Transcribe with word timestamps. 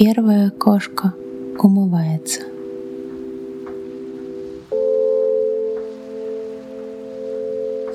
Первая 0.00 0.50
кошка 0.50 1.12
умывается. 1.58 2.42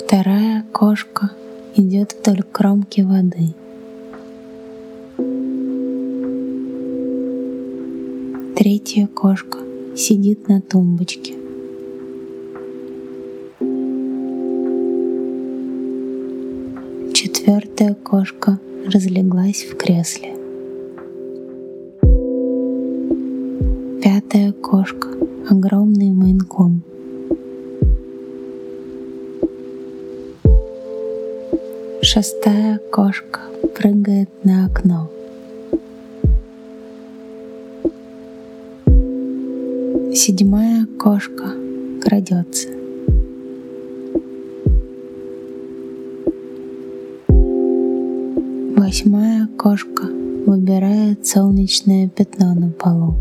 Вторая 0.01 0.65
кошка 0.73 1.31
идет 1.77 2.13
вдоль 2.19 2.43
кромки 2.43 2.99
воды. 2.99 3.55
Третья 8.57 9.07
кошка 9.07 9.59
сидит 9.95 10.49
на 10.49 10.59
тумбочке. 10.59 11.35
Четвертая 17.13 17.93
кошка 17.93 18.59
разлеглась 18.93 19.63
в 19.63 19.77
кресле. 19.77 20.32
Шестая 32.13 32.79
кошка 32.91 33.39
прыгает 33.75 34.29
на 34.43 34.67
окно. 34.67 35.09
Седьмая 40.13 40.85
кошка 40.99 41.55
крадется. 42.03 42.67
Восьмая 48.77 49.49
кошка 49.57 50.03
выбирает 50.45 51.25
солнечное 51.25 52.09
пятно 52.09 52.53
на 52.53 52.69
полу. 52.69 53.15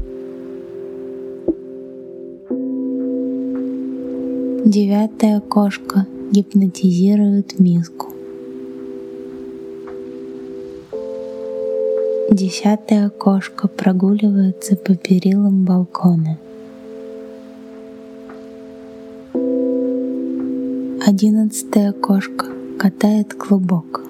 Девятая 4.67 5.41
кошка 5.41 6.07
гипнотизирует 6.31 7.59
миску. 7.59 8.12
Десятая 12.33 13.11
кошка 13.11 13.69
прогуливается 13.69 14.75
по 14.75 14.97
перилам 14.97 15.67
балкона. 15.67 16.39
Одиннадцатая 21.07 21.93
кошка 21.93 22.47
катает 22.79 23.35
клубок. 23.35 24.01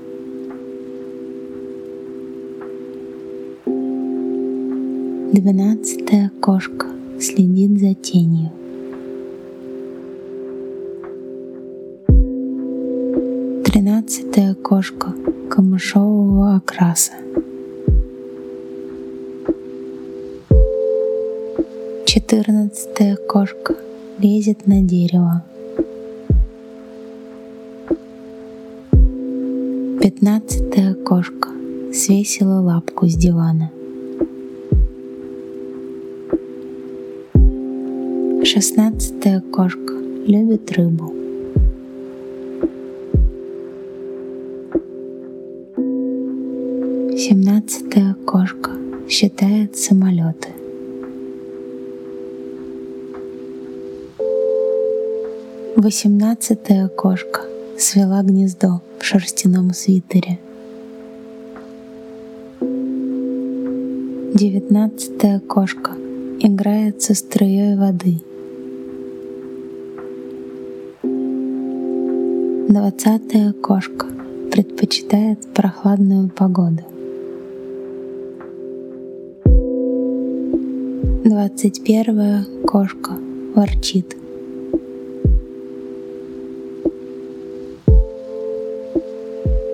Двенадцатая 5.33 6.31
кошка 6.41 6.86
следит 7.19 7.81
за 7.81 7.95
тенью. 7.97 8.53
Тринадцатая 13.64 14.55
кошка 14.55 15.12
камышового 15.51 16.55
окраса. 16.55 17.14
Четырнадцатая 22.33 23.16
кошка 23.28 23.77
лезет 24.19 24.66
на 24.66 24.80
дерево. 24.80 25.44
Пятнадцатая 30.00 30.94
кошка 30.94 31.50
свесила 31.92 32.61
лапку 32.61 33.06
с 33.06 33.16
дивана. 33.16 33.70
Шестнадцатая 38.46 39.42
кошка 39.42 39.92
любит 40.27 40.73
рыбу. 40.73 41.12
Семнадцатая 47.14 48.17
кошка 48.24 48.70
считает 49.07 49.77
самолеты. 49.77 50.48
Восемнадцатая 55.74 56.88
кошка 56.88 57.40
свела 57.78 58.22
гнездо 58.22 58.83
в 58.98 59.05
шерстяном 59.05 59.72
свитере. 59.72 60.38
Девятнадцатая 64.34 65.40
кошка 65.40 65.92
играет 66.40 67.00
со 67.00 67.14
струей 67.14 67.77
воды. 67.77 68.18
Двадцатая 72.68 73.54
кошка 73.54 74.06
предпочитает 74.50 75.40
прохладную 75.54 76.28
погоду. 76.28 76.83
Двадцать 81.24 81.83
первая 81.83 82.44
кошка 82.66 83.12
ворчит. 83.54 84.16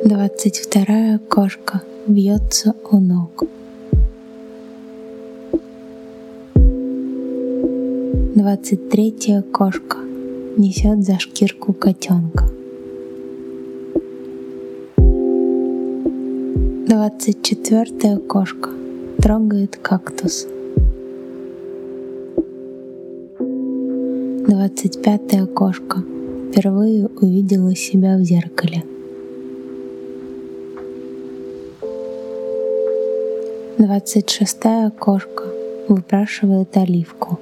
Двадцать 0.08 0.56
вторая 0.56 1.18
кошка 1.18 1.82
бьется 2.06 2.74
у 2.90 2.98
ног. 2.98 3.44
Двадцать 8.34 8.88
третья 8.88 9.42
кошка 9.42 9.98
несет 10.56 11.04
за 11.04 11.18
шкирку 11.18 11.74
котенка. 11.74 12.46
Двадцать 16.86 17.42
четвертая 17.42 18.16
кошка 18.16 18.70
трогает 19.18 19.76
кактус. 19.76 20.46
Двадцать 24.48 25.02
пятая 25.02 25.44
кошка 25.44 26.02
впервые 26.50 27.08
увидела 27.08 27.76
себя 27.76 28.16
в 28.16 28.22
зеркале. 28.22 28.84
Двадцать 33.78 34.28
шестая 34.28 34.90
кошка 34.90 35.44
выпрашивает 35.86 36.76
оливку. 36.76 37.38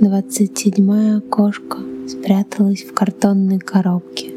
Двадцать 0.00 0.56
седьмая 0.56 1.20
кошка 1.20 1.76
спряталась 2.08 2.82
в 2.82 2.94
картонной 2.94 3.58
коробке. 3.58 4.30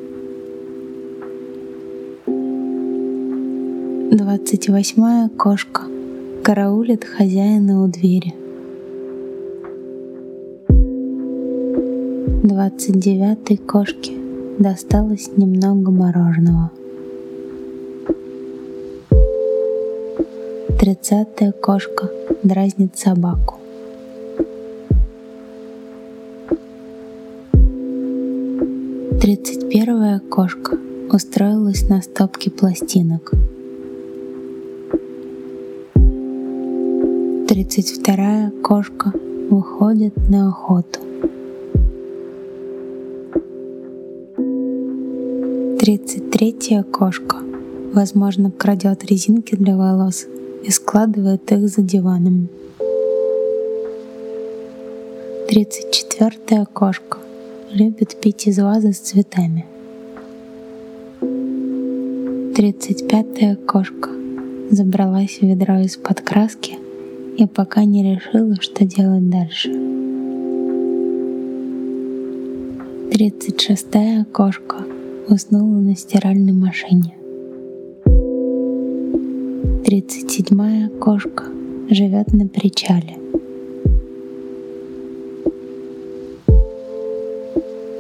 Двадцать 4.11 4.67
восьмая 4.67 5.29
кошка 5.29 5.83
караулит 6.44 7.06
хозяина 7.06 7.85
у 7.85 7.88
двери. 7.88 8.35
Двадцать 12.44 13.00
девятой 13.00 13.56
кошке 13.56 14.11
досталось 14.59 15.29
немного 15.38 15.89
мороженого. 15.89 16.71
Тридцатая 20.79 21.51
кошка 21.51 22.09
дразнит 22.41 22.97
собаку. 22.97 23.56
Тридцать 29.19 29.69
первая 29.69 30.22
кошка 30.22 30.78
устроилась 31.12 31.89
на 31.89 32.01
стопке 32.01 32.50
пластинок. 32.50 33.30
Тридцать 37.50 37.89
вторая 38.00 38.50
кошка 38.63 39.12
выходит 39.50 40.15
на 40.30 40.48
охоту. 40.48 41.01
Тридцать 45.77 46.31
третья 46.31 46.83
кошка, 46.83 47.36
возможно, 47.94 48.50
крадет 48.50 49.03
резинки 49.03 49.56
для 49.56 49.75
волос 49.75 50.25
и 50.63 50.71
складывает 50.71 51.51
их 51.51 51.67
за 51.67 51.81
диваном. 51.81 52.50
Тридцать 55.47 55.91
четвертая 55.91 56.65
кошка 56.65 57.17
любит 57.71 58.15
пить 58.21 58.47
из 58.47 58.59
вазы 58.59 58.94
с 58.94 59.00
цветами. 59.00 59.65
Тридцать 62.56 63.07
пятая 63.07 63.56
кошка 63.56 64.09
забралась 64.69 65.39
в 65.39 65.44
ведро 65.44 65.79
из-под 65.79 66.21
краски 66.21 66.77
и 67.38 67.47
пока 67.47 67.85
не 67.85 68.15
решила, 68.15 68.55
что 68.59 68.85
делать 68.85 69.29
дальше. 69.29 69.69
Тридцать 73.12 73.62
шестая 73.62 74.25
кошка 74.25 74.77
уснула 75.27 75.79
на 75.79 75.95
стиральной 75.95 76.53
машине. 76.53 77.19
Тридцать 79.89 80.30
седьмая 80.30 80.88
кошка 80.88 81.45
живет 81.89 82.31
на 82.31 82.47
причале. 82.47 83.18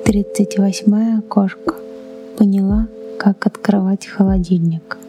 Тридцать 0.05 0.59
восьмая 0.59 1.21
кошка 1.21 1.73
поняла, 2.37 2.87
как 3.17 3.47
открывать 3.47 4.05
холодильник. 4.05 4.99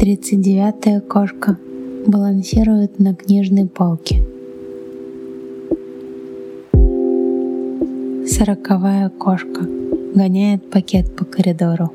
Тридцать 0.00 0.40
девятая 0.40 1.00
кошка 1.00 1.56
балансирует 2.08 2.98
на 2.98 3.14
книжной 3.14 3.68
полке. 3.68 4.24
Сороковая 8.26 9.08
кошка 9.08 9.68
гоняет 10.16 10.68
пакет 10.68 11.14
по 11.14 11.24
коридору. 11.24 11.92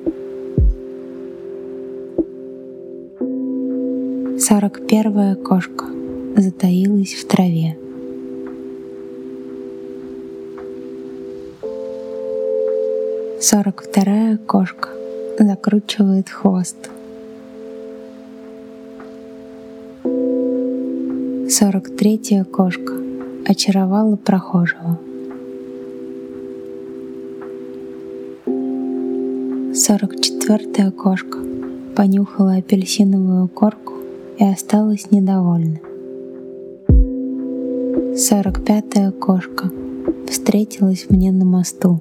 Сорок 4.48 4.86
первая 4.86 5.34
кошка 5.34 5.86
затаилась 6.38 7.16
в 7.16 7.26
траве. 7.28 7.76
Сорок 13.42 13.82
вторая 13.82 14.38
кошка 14.38 14.90
закручивает 15.40 16.30
хвост. 16.30 16.78
Сорок 21.50 21.96
третья 21.98 22.44
кошка 22.44 22.94
очаровала 23.48 24.16
прохожего. 24.16 25.00
Сорок 29.74 30.22
четвертая 30.22 30.92
кошка 30.92 31.40
понюхала 31.96 32.58
апельсиновую 32.58 33.48
корку 33.48 33.95
и 34.38 34.44
осталась 34.44 35.12
недовольна. 35.12 35.80
Сорок 38.18 38.64
пятая 38.64 39.12
кошка 39.12 39.70
встретилась 40.30 41.06
мне 41.10 41.32
на 41.32 41.46
мосту. 41.46 42.00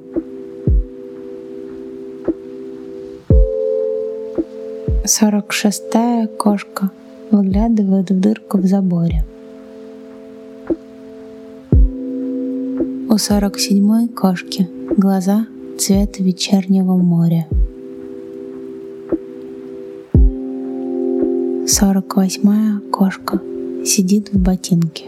Сорок 5.04 5.52
шестая 5.52 6.26
кошка 6.26 6.90
выглядывает 7.31 8.10
в 8.10 8.20
дырку 8.20 8.58
в 8.58 8.66
заборе. 8.66 9.25
У 13.10 13.19
сорок 13.19 13.58
седьмой 13.58 14.08
кошки 14.08 14.69
глаза 14.96 15.46
цвета 15.78 16.22
вечернего 16.22 16.96
моря. 16.96 17.46
Сорок 21.76 22.14
восьмая 22.14 22.80
кошка 22.92 23.40
сидит 23.84 24.32
в 24.32 24.38
ботинке. 24.38 25.06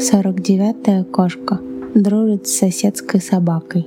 Сорок 0.00 0.40
девятая 0.40 1.04
кошка 1.04 1.60
дружит 1.94 2.46
с 2.48 2.56
соседской 2.56 3.20
собакой. 3.20 3.86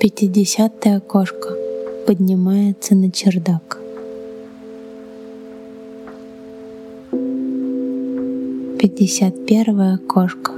Пятидесятая 0.00 0.98
кошка 0.98 1.50
поднимается 2.04 2.96
на 2.96 3.12
чердак. 3.12 3.78
Пятьдесят 8.80 9.46
первая 9.46 9.98
кошка 9.98 10.50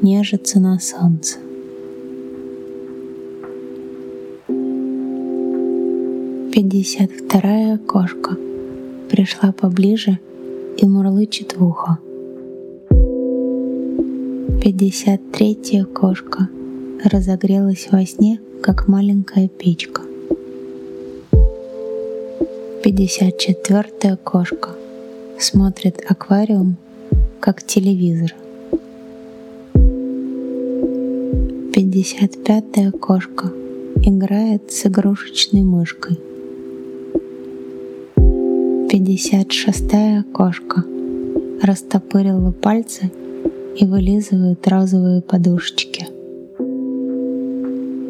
нежится 0.00 0.58
на 0.58 0.78
солнце. 0.80 1.36
Пятьдесят 6.62 7.10
вторая 7.10 7.78
кошка 7.78 8.36
пришла 9.08 9.50
поближе 9.50 10.18
и 10.76 10.84
мурлычет 10.84 11.56
в 11.56 11.64
ухо. 11.64 11.96
Пятьдесят 14.62 15.22
третья 15.32 15.84
кошка 15.84 16.50
разогрелась 17.02 17.88
во 17.90 18.04
сне, 18.04 18.40
как 18.60 18.88
маленькая 18.88 19.48
печка. 19.48 20.02
Пятьдесят 22.84 23.38
четвертая 23.38 24.18
кошка 24.18 24.68
смотрит 25.38 26.04
аквариум, 26.06 26.76
как 27.40 27.62
телевизор. 27.62 28.34
Пятьдесят 31.72 32.44
пятая 32.44 32.90
кошка 32.90 33.50
играет 34.04 34.70
с 34.70 34.84
игрушечной 34.84 35.62
мышкой. 35.62 36.20
Пятьдесят 38.90 39.52
шестая 39.52 40.24
кошка 40.32 40.82
растопырила 41.62 42.50
пальцы 42.50 43.12
и 43.78 43.84
вылизывает 43.84 44.66
розовые 44.66 45.22
подушечки. 45.22 46.08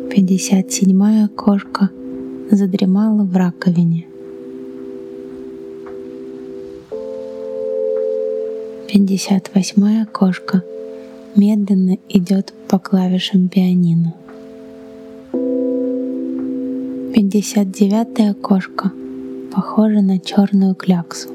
Пятьдесят 0.08 0.72
седьмая 0.72 1.28
кошка 1.28 1.90
задремала 2.50 3.24
в 3.24 3.36
раковине. 3.36 4.06
Пятьдесят 8.90 9.50
восьмая 9.54 10.06
кошка 10.06 10.64
медленно 11.36 11.98
идет 12.08 12.54
по 12.68 12.78
клавишам 12.78 13.50
пианино. 13.50 14.14
Пятьдесят 17.12 17.70
девятая 17.70 18.32
кошка 18.32 18.92
похожа 19.50 20.00
на 20.00 20.18
черную 20.18 20.74
кляксу. 20.74 21.28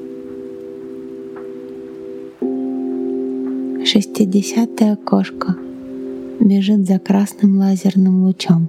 Шестидесятая 3.84 4.96
кошка 4.96 5.54
бежит 6.40 6.86
за 6.86 6.98
красным 6.98 7.58
лазерным 7.58 8.24
лучом. 8.24 8.68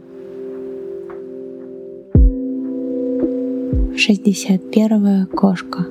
Шестьдесят 3.95 4.69
первая 4.71 5.25
кошка 5.25 5.85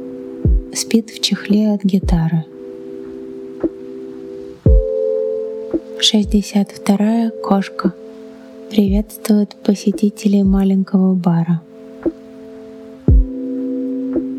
спит 0.73 1.11
в 1.11 1.21
чехле 1.21 1.73
от 1.73 1.85
гитары. 1.85 2.45
Шестьдесят 5.99 6.71
вторая 6.71 7.31
кошка 7.31 7.95
приветствует 8.71 9.57
посетителей 9.65 10.45
маленького 10.45 11.15
бара. 11.15 11.63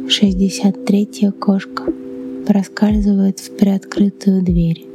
63-я 0.07 1.33
кошка 1.33 1.83
проскальзывает 2.47 3.39
в 3.39 3.57
приоткрытую 3.57 4.41
дверь. 4.41 4.85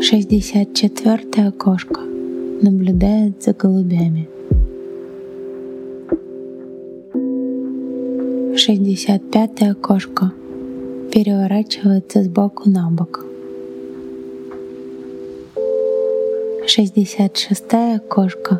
64-я 0.00 1.50
кошка 1.52 2.00
наблюдает 2.62 3.42
за 3.42 3.52
голубями. 3.52 4.30
65-я 8.54 9.74
кошка 9.74 10.32
переворачивается 11.12 12.22
с 12.24 12.28
боку 12.28 12.70
на 12.70 12.88
бок. 12.90 13.26
66-я 16.64 17.98
кошка 17.98 18.58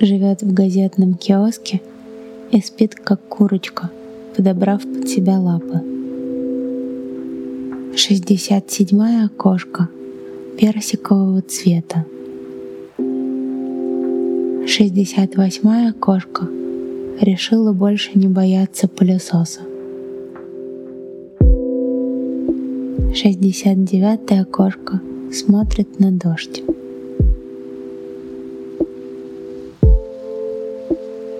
живет 0.00 0.42
в 0.42 0.52
газетном 0.52 1.14
киоске– 1.14 1.80
и 2.50 2.60
спит, 2.60 2.94
как 2.94 3.20
курочка, 3.28 3.90
подобрав 4.36 4.82
под 4.82 5.08
себя 5.08 5.38
лапы. 5.38 5.80
Шестьдесят 7.96 8.70
седьмая 8.70 9.28
кошка 9.28 9.88
персикового 10.58 11.42
цвета. 11.42 12.04
Шестьдесят 14.66 15.36
восьмая 15.36 15.92
кошка 15.92 16.46
решила 17.20 17.72
больше 17.72 18.10
не 18.14 18.28
бояться 18.28 18.88
пылесоса. 18.88 19.60
Шестьдесят 23.14 23.84
девятая 23.84 24.44
кошка 24.44 25.00
смотрит 25.32 25.98
на 25.98 26.12
дождь. 26.12 26.62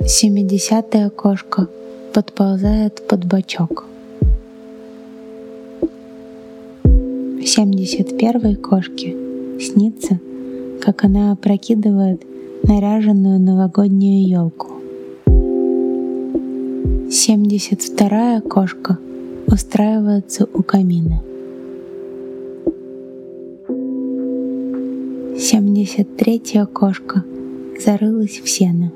Семидесятая 0.09 1.11
кошка 1.11 1.67
подползает 2.15 3.09
под 3.09 3.25
бочок. 3.25 3.87
Семьдесят 7.45 8.17
первой 8.17 8.55
кошке 8.55 9.17
снится, 9.61 10.21
как 10.81 11.03
она 11.03 11.33
опрокидывает 11.33 12.23
наряженную 12.63 13.41
новогоднюю 13.41 14.29
елку. 14.29 14.69
Семьдесят 17.11 17.83
вторая 17.83 18.41
кошка 18.41 18.99
устраивается 19.49 20.47
у 20.55 20.63
камина. 20.63 21.21
Семьдесят 25.37 26.17
третья 26.17 26.65
кошка 26.65 27.25
зарылась 27.85 28.41
в 28.41 28.49
сено. 28.49 28.93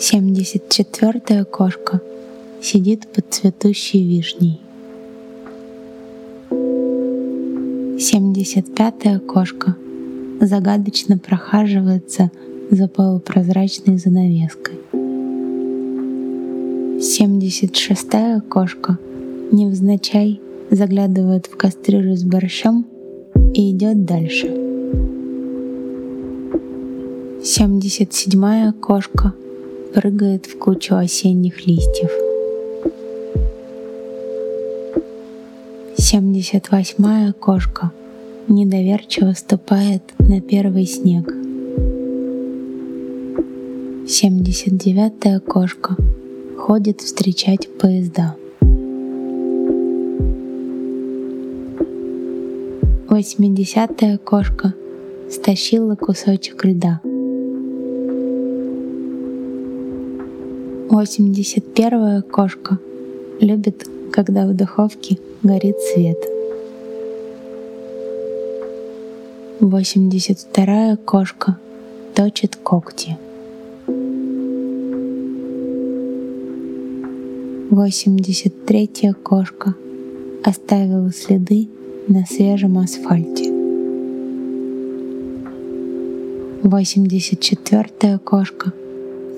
Семьдесят 0.00 0.68
четвертая 0.68 1.44
кошка 1.44 2.00
сидит 2.60 3.06
под 3.06 3.32
цветущей 3.32 4.06
вишней. 4.06 4.60
Семьдесят 7.98 8.74
пятая 8.74 9.20
кошка 9.20 9.76
загадочно 10.40 11.16
прохаживается 11.16 12.30
за 12.70 12.88
полупрозрачной 12.88 13.98
занавеской. 13.98 14.74
Семьдесят 17.00 17.76
шестая 17.76 18.40
кошка 18.40 18.98
невзначай 19.52 20.40
заглядывает 20.70 21.46
в 21.46 21.56
кастрюлю 21.56 22.16
с 22.16 22.24
борщом 22.24 22.84
и 23.54 23.70
идет 23.70 24.04
дальше. 24.04 24.48
Семьдесят 27.44 28.12
седьмая 28.12 28.72
кошка 28.72 29.34
прыгает 29.94 30.46
в 30.46 30.58
кучу 30.58 30.96
осенних 30.96 31.66
листьев. 31.66 32.10
Семьдесят 35.96 36.70
восьмая 36.72 37.32
кошка 37.32 37.92
недоверчиво 38.48 39.32
ступает 39.32 40.02
на 40.18 40.40
первый 40.40 40.86
снег. 40.86 41.32
Семьдесят 44.08 44.76
девятая 44.76 45.38
кошка 45.38 45.96
ходит 46.58 47.00
встречать 47.00 47.68
поезда. 47.78 48.34
Восьмидесятая 53.08 54.18
кошка 54.18 54.74
стащила 55.30 55.94
кусочек 55.94 56.64
льда. 56.64 57.00
Восемьдесят 60.90 61.74
первая 61.74 62.22
кошка 62.22 62.78
любит, 63.40 63.88
когда 64.12 64.46
в 64.46 64.54
духовке 64.54 65.18
горит 65.42 65.76
свет. 65.80 66.18
Восемьдесят 69.60 70.38
вторая 70.38 70.96
кошка 70.96 71.58
точит 72.14 72.56
когти. 72.56 73.16
Восемьдесят 77.70 78.66
третья 78.66 79.14
кошка 79.14 79.74
оставила 80.44 81.10
следы 81.12 81.68
на 82.08 82.24
свежем 82.26 82.78
асфальте. 82.78 83.50
84-я 86.62 88.18
кошка 88.18 88.72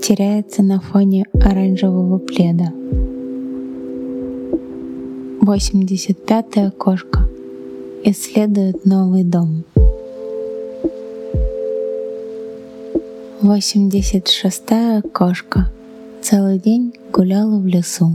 теряется 0.00 0.62
на 0.62 0.80
фоне 0.80 1.26
оранжевого 1.32 2.18
пледа. 2.18 2.72
85-я 5.42 6.70
кошка 6.70 7.28
исследует 8.04 8.84
новый 8.84 9.24
дом. 9.24 9.64
86-я 13.42 15.02
кошка 15.12 15.70
целый 16.22 16.58
день 16.58 16.92
гуляла 17.12 17.58
в 17.58 17.66
лесу. 17.66 18.14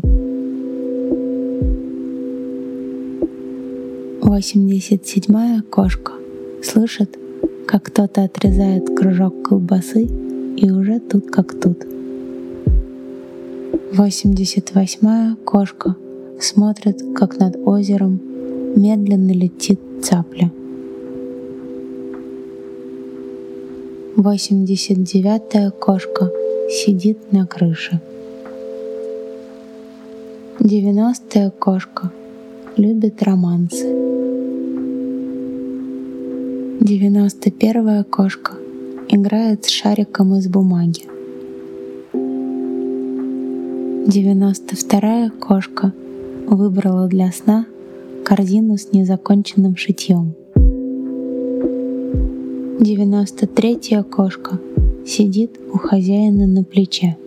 87-я 4.22 5.62
кошка 5.70 6.14
слышит, 6.64 7.18
как 7.68 7.84
кто-то 7.84 8.24
отрезает 8.24 8.88
кружок 8.98 9.48
колбасы 9.48 10.31
и 10.62 10.70
уже 10.70 11.00
тут 11.00 11.32
как 11.32 11.60
тут. 11.60 11.78
88-я 13.94 15.36
кошка 15.44 15.96
смотрит, 16.40 17.04
как 17.16 17.40
над 17.40 17.58
озером 17.66 18.22
медленно 18.76 19.32
летит 19.32 19.80
цапля. 20.04 20.52
89-я 24.16 25.72
кошка 25.72 26.32
сидит 26.70 27.32
на 27.32 27.48
крыше. 27.48 28.00
90-я 30.60 31.50
кошка 31.50 32.12
любит 32.78 33.24
романсы. 33.24 33.88
Девяносто 36.82 37.50
первая 37.50 38.04
кошка 38.04 38.54
играет 39.12 39.66
с 39.66 39.70
шариком 39.70 40.36
из 40.36 40.48
бумаги. 40.48 41.04
Девяносто 44.08 44.78
вторая 44.78 45.30
кошка 45.30 45.92
выбрала 46.48 47.08
для 47.08 47.32
сна 47.32 47.66
корзину 48.24 48.78
с 48.78 48.94
незаконченным 48.94 49.76
шитьем. 49.76 50.34
Девяносто 52.80 53.48
третья 53.48 54.04
кошка 54.04 54.58
сидит 55.06 55.60
у 55.74 55.78
хозяина 55.78 56.48
на 56.48 56.64
плече. 56.64 57.18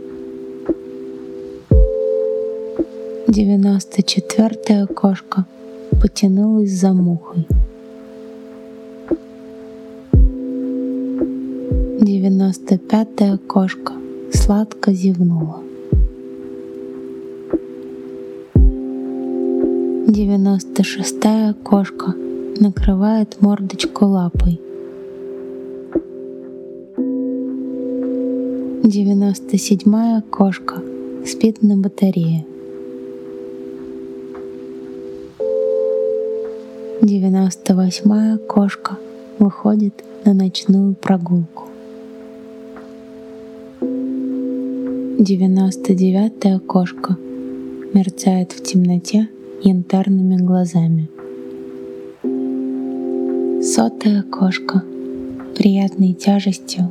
Девяносто 3.29 4.03
четвертая 4.03 4.87
кошка 4.87 5.45
потянулась 6.01 6.71
за 6.71 6.93
мухой. 6.93 7.47
Девяносто 12.65 12.89
пятая 12.89 13.37
кошка 13.37 13.93
сладко 14.33 14.93
зевнула. 14.93 15.61
Девяносто 20.09 20.83
шестая 20.83 21.53
кошка 21.53 22.15
накрывает 22.59 23.37
мордочку 23.43 24.07
лапой. 24.07 24.59
Девяносто 28.83 29.59
седьмая 29.59 30.23
кошка 30.23 30.83
спит 31.27 31.63
на 31.63 31.77
батарее. 31.77 32.47
Девяносто 37.03 37.75
восьмая 37.75 38.39
кошка 38.39 38.97
выходит 39.39 40.03
на 40.25 40.33
ночную 40.33 40.95
прогулку. 40.95 41.64
Девяносто 45.19 45.95
девятая 45.95 46.59
кошка 46.59 47.17
мерцает 47.95 48.51
в 48.51 48.63
темноте 48.65 49.29
янтарными 49.63 50.37
глазами. 50.37 51.09
Сотая 53.63 54.25
кошка 54.25 54.83
приятной 55.57 56.15
тяжестью 56.15 56.91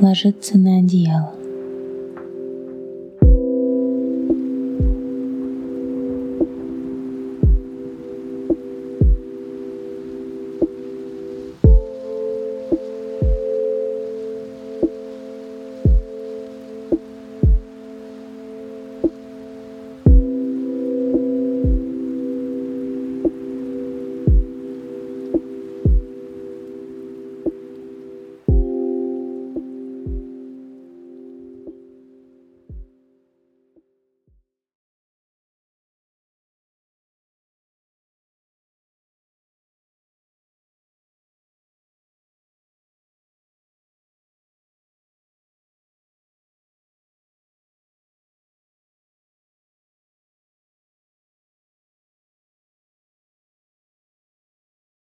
ложится 0.00 0.58
на 0.58 0.78
одеяло. 0.78 1.39